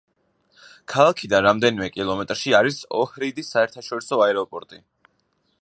[0.93, 4.85] ქალაქიდან რამდენიმე კილომეტრში არის ოჰრიდის საერთაშორისო აეროპორტი.